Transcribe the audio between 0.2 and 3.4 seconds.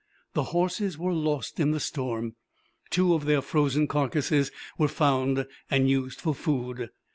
The horses were lost in the storm. Two of their